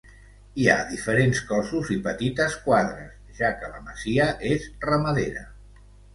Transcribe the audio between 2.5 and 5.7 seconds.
quadres, ja que la masia és ramadera.